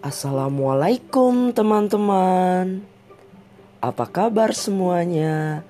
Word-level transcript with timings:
Assalamualaikum 0.00 1.52
teman-teman 1.52 2.80
Apa 3.84 4.08
kabar 4.08 4.56
semuanya? 4.56 5.60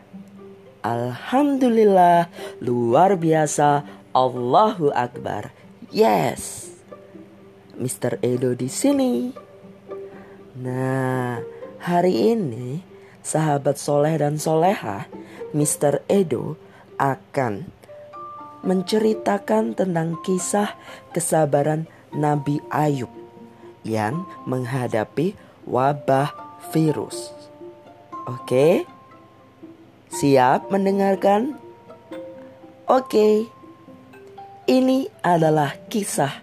Alhamdulillah 0.86 2.30
luar 2.62 3.18
biasa 3.18 3.82
Allahu 4.14 4.94
Akbar 4.94 5.50
Yes 5.90 6.70
Mr. 7.74 8.22
Edo 8.22 8.54
di 8.54 8.70
sini 8.70 9.34
Nah 10.62 11.42
hari 11.82 12.30
ini 12.30 12.86
sahabat 13.26 13.82
soleh 13.82 14.14
dan 14.14 14.38
soleha 14.38 15.10
Mr. 15.50 16.06
Edo 16.06 16.54
akan 17.02 17.66
menceritakan 18.62 19.74
tentang 19.74 20.22
kisah 20.22 20.78
kesabaran 21.10 21.90
Nabi 22.14 22.62
Ayub 22.70 23.19
yang 23.86 24.28
menghadapi 24.44 25.34
wabah 25.64 26.32
virus. 26.72 27.32
Oke, 28.28 28.84
siap 30.12 30.68
mendengarkan? 30.68 31.56
Oke, 32.90 33.46
ini 34.66 35.06
adalah 35.22 35.78
kisah 35.88 36.42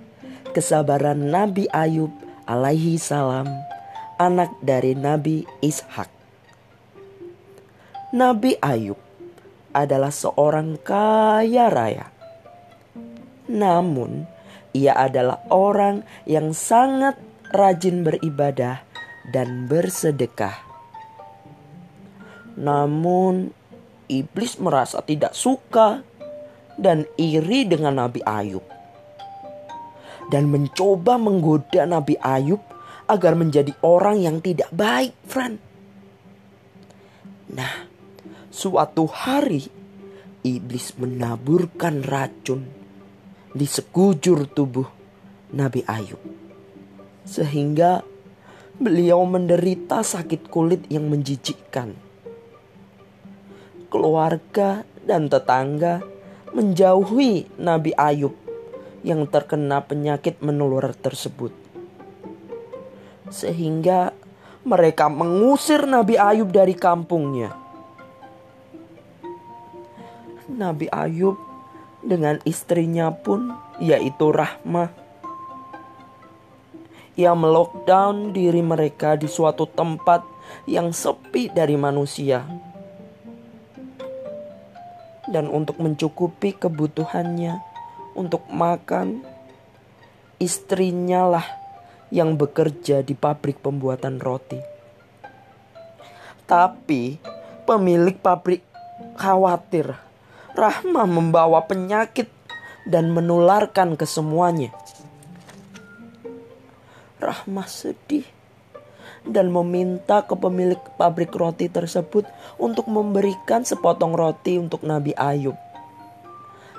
kesabaran 0.55 1.29
Nabi 1.29 1.69
Ayub 1.69 2.09
alaihi 2.47 2.97
salam, 2.97 3.45
anak 4.17 4.55
dari 4.63 4.95
Nabi 4.95 5.43
Ishak. 5.61 6.09
Nabi 8.15 8.55
Ayub 8.63 8.97
adalah 9.75 10.09
seorang 10.09 10.79
kaya 10.81 11.69
raya. 11.69 12.07
Namun, 13.51 14.25
ia 14.71 14.95
adalah 14.95 15.43
orang 15.51 16.07
yang 16.23 16.55
sangat 16.55 17.19
rajin 17.51 18.03
beribadah 18.03 18.83
dan 19.31 19.67
bersedekah. 19.67 20.55
Namun, 22.57 23.53
iblis 24.09 24.57
merasa 24.57 24.99
tidak 25.03 25.37
suka 25.37 26.01
dan 26.75 27.05
iri 27.15 27.67
dengan 27.69 28.01
Nabi 28.01 28.23
Ayub, 28.25 28.65
dan 30.33 30.49
mencoba 30.49 31.21
menggoda 31.21 31.85
Nabi 31.85 32.17
Ayub 32.17 32.61
agar 33.07 33.37
menjadi 33.37 33.71
orang 33.85 34.19
yang 34.19 34.37
tidak 34.41 34.67
baik, 34.73 35.13
friend. 35.29 35.61
Nah, 37.53 37.87
suatu 38.51 39.07
hari 39.07 39.63
iblis 40.43 40.97
menaburkan 40.99 42.03
racun 42.03 42.67
di 43.53 43.63
sekujur 43.63 44.51
tubuh 44.51 44.87
Nabi 45.55 45.81
Ayub 45.87 46.46
sehingga 47.27 48.07
beliau 48.79 49.27
menderita 49.27 49.99
sakit 49.99 50.47
kulit 50.47 50.87
yang 50.87 51.11
menjijikkan. 51.11 51.91
Keluarga 53.91 54.87
dan 55.03 55.27
tetangga 55.27 55.99
menjauhi 56.55 57.51
Nabi 57.59 57.91
Ayub 57.99 58.33
yang 59.03 59.27
terkena 59.27 59.83
penyakit 59.83 60.39
menular 60.39 60.95
tersebut. 60.95 61.51
Sehingga 63.27 64.15
mereka 64.63 65.11
mengusir 65.11 65.83
Nabi 65.83 66.15
Ayub 66.15 66.47
dari 66.51 66.75
kampungnya. 66.75 67.51
Nabi 70.47 70.87
Ayub 70.87 71.35
dengan 71.99 72.39
istrinya 72.47 73.11
pun 73.11 73.51
yaitu 73.83 74.31
Rahmah 74.31 75.06
ia 77.17 77.33
melockdown 77.33 78.31
diri 78.31 78.61
mereka 78.61 79.17
di 79.17 79.25
suatu 79.25 79.65
tempat 79.65 80.21
yang 80.69 80.93
sepi 80.93 81.49
dari 81.49 81.73
manusia. 81.73 82.45
Dan 85.27 85.51
untuk 85.51 85.81
mencukupi 85.83 86.55
kebutuhannya 86.55 87.59
untuk 88.15 88.47
makan, 88.47 89.25
istrinya 90.39 91.27
lah 91.27 91.47
yang 92.13 92.39
bekerja 92.39 93.03
di 93.03 93.11
pabrik 93.11 93.59
pembuatan 93.59 94.21
roti. 94.23 94.61
Tapi 96.47 97.19
pemilik 97.67 98.15
pabrik 98.15 98.63
khawatir 99.19 100.07
Rahma 100.57 101.05
membawa 101.05 101.69
penyakit 101.69 102.33
dan 102.89 103.13
menularkan 103.13 103.93
ke 103.93 104.09
semuanya. 104.09 104.73
Rahmah 107.17 107.65
sedih 107.65 108.25
dan 109.25 109.51
meminta 109.51 110.23
ke 110.23 110.37
pemilik 110.37 110.79
pabrik 110.95 111.33
roti 111.33 111.67
tersebut 111.67 112.23
untuk 112.61 112.87
memberikan 112.87 113.65
sepotong 113.65 114.13
roti 114.15 114.61
untuk 114.61 114.85
Nabi 114.85 115.11
Ayub. 115.17 115.57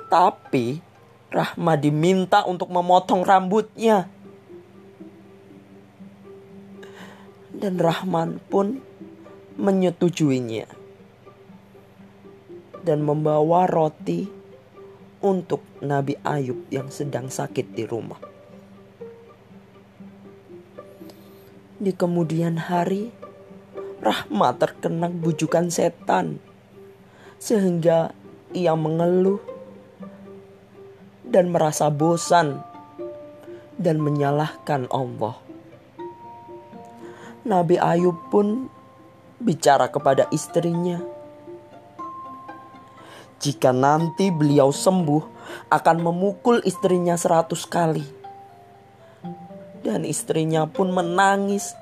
Tapi 0.09 0.81
Rahmah 1.29 1.77
diminta 1.77 2.47
untuk 2.49 2.73
memotong 2.73 3.21
rambutnya. 3.21 4.09
Dan 7.53 7.77
Rahman 7.77 8.41
pun 8.49 8.81
menyetujuinya. 9.61 10.71
Dan 12.81 13.05
membawa 13.05 13.69
roti 13.69 14.25
untuk 15.21 15.61
Nabi 15.85 16.17
Ayub 16.25 16.71
yang 16.73 16.89
sedang 16.89 17.29
sakit 17.29 17.77
di 17.77 17.85
rumah. 17.85 18.38
Di 21.79 21.95
kemudian 21.95 22.59
hari, 22.59 23.15
Rahma 24.03 24.51
terkena 24.59 25.07
bujukan 25.07 25.71
setan, 25.71 26.43
sehingga 27.39 28.11
ia 28.51 28.75
mengeluh 28.75 29.39
dan 31.23 31.55
merasa 31.55 31.87
bosan 31.87 32.59
dan 33.79 34.03
menyalahkan 34.03 34.91
Allah. 34.91 35.39
Nabi 37.47 37.79
Ayub 37.79 38.27
pun 38.27 38.67
bicara 39.39 39.87
kepada 39.87 40.27
istrinya, 40.35 40.99
"Jika 43.39 43.71
nanti 43.71 44.35
beliau 44.35 44.75
sembuh, 44.75 45.23
akan 45.71 45.97
memukul 46.03 46.59
istrinya 46.67 47.15
seratus 47.15 47.71
kali." 47.71 48.18
Dan 49.83 50.03
istrinya 50.03 50.67
pun 50.67 50.91
menangis 50.91 51.75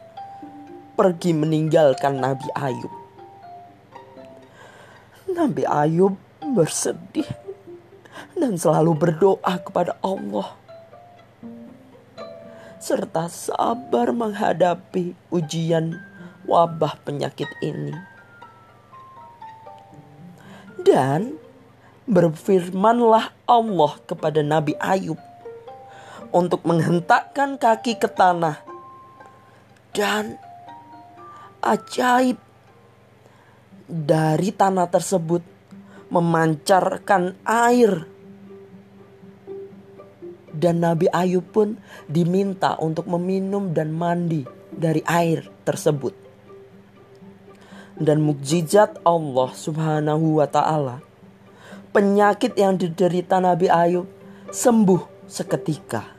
pergi 0.97 1.37
meninggalkan 1.37 2.21
Nabi 2.21 2.49
Ayub. 2.57 2.93
Nabi 5.29 5.69
Ayub 5.69 6.17
bersedih 6.41 7.29
dan 8.37 8.56
selalu 8.56 8.97
berdoa 8.97 9.61
kepada 9.61 10.01
Allah 10.01 10.56
serta 12.87 13.27
sabar 13.27 14.15
menghadapi 14.15 15.19
ujian 15.35 15.99
wabah 16.47 16.95
penyakit 17.03 17.51
ini. 17.59 17.93
Dan 20.87 21.35
berfirmanlah 22.06 23.35
Allah 23.51 23.93
kepada 24.06 24.39
Nabi 24.47 24.79
Ayub 24.79 25.19
untuk 26.32 26.62
menghentakkan 26.64 27.59
kaki 27.59 27.98
ke 28.00 28.09
tanah. 28.10 28.62
Dan 29.92 30.37
ajaib 31.64 32.37
dari 33.87 34.50
tanah 34.53 34.87
tersebut 34.91 35.42
memancarkan 36.10 37.38
air. 37.47 38.06
Dan 40.56 40.81
Nabi 40.81 41.05
Ayub 41.12 41.44
pun 41.52 41.76
diminta 42.08 42.81
untuk 42.81 43.05
meminum 43.12 43.76
dan 43.76 43.93
mandi 43.93 44.40
dari 44.72 45.05
air 45.05 45.44
tersebut. 45.69 46.17
Dan 47.96 48.25
mukjizat 48.25 49.05
Allah 49.05 49.52
Subhanahu 49.52 50.40
wa 50.40 50.49
taala 50.49 51.05
penyakit 51.96 52.52
yang 52.61 52.76
diderita 52.76 53.40
Nabi 53.40 53.72
Ayub 53.72 54.05
sembuh 54.52 55.29
seketika. 55.29 56.16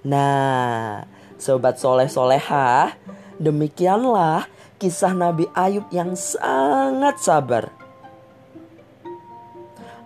Nah, 0.00 1.04
sobat 1.36 1.76
soleh 1.76 2.08
soleha, 2.08 2.96
demikianlah 3.36 4.48
kisah 4.80 5.12
Nabi 5.12 5.44
Ayub 5.52 5.84
yang 5.92 6.16
sangat 6.16 7.20
sabar. 7.20 7.68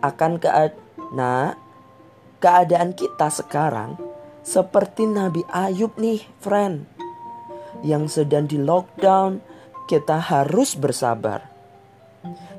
Akan 0.03 0.43
keadaan, 0.43 0.75
nah, 1.15 1.55
keadaan 2.43 2.91
kita 2.99 3.31
sekarang 3.31 3.95
seperti 4.43 5.07
Nabi 5.07 5.47
Ayub 5.55 5.95
nih, 5.95 6.27
friend. 6.43 6.91
Yang 7.87 8.19
sedang 8.19 8.51
di 8.51 8.59
lockdown, 8.59 9.39
kita 9.87 10.19
harus 10.19 10.75
bersabar. 10.75 11.47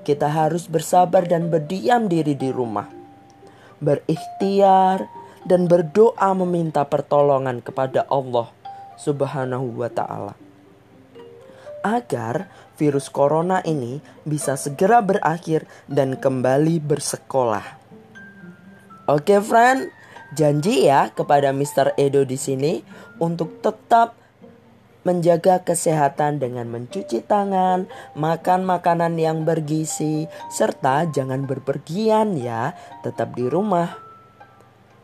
Kita 0.07 0.31
harus 0.31 0.71
bersabar 0.71 1.27
dan 1.27 1.51
berdiam 1.51 2.07
diri 2.07 2.37
di 2.37 2.47
rumah. 2.47 2.87
Berikhtiar 3.83 5.24
dan 5.45 5.69
berdoa 5.69 6.33
meminta 6.33 6.83
pertolongan 6.83 7.61
kepada 7.61 8.03
Allah 8.09 8.49
Subhanahu 8.97 9.79
wa 9.79 9.89
taala. 9.93 10.33
Agar 11.85 12.49
virus 12.81 13.13
corona 13.13 13.61
ini 13.61 14.01
bisa 14.25 14.57
segera 14.57 15.05
berakhir 15.05 15.69
dan 15.85 16.17
kembali 16.17 16.81
bersekolah. 16.81 17.77
Oke, 19.05 19.37
friend, 19.37 19.93
janji 20.33 20.89
ya 20.89 21.13
kepada 21.13 21.53
Mr. 21.53 21.93
Edo 21.93 22.25
di 22.25 22.41
sini 22.41 22.81
untuk 23.21 23.61
tetap 23.61 24.17
menjaga 25.05 25.61
kesehatan 25.61 26.41
dengan 26.41 26.65
mencuci 26.65 27.21
tangan, 27.21 27.85
makan 28.17 28.65
makanan 28.65 29.21
yang 29.21 29.45
bergizi, 29.45 30.25
serta 30.49 31.05
jangan 31.13 31.45
berpergian 31.45 32.33
ya, 32.41 32.73
tetap 33.05 33.37
di 33.37 33.45
rumah. 33.45 34.04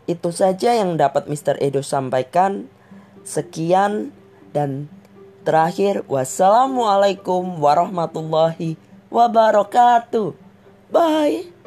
Itu 0.10 0.34
saja 0.34 0.74
yang 0.74 0.98
dapat 0.98 1.30
Mr. 1.30 1.62
Edo 1.62 1.86
sampaikan. 1.86 2.70
Sekian 3.22 4.10
dan 4.52 4.90
terakhir 5.46 6.06
wassalamualaikum 6.10 7.62
warahmatullahi 7.62 8.78
wabarakatuh. 9.14 10.34
Bye. 10.90 11.61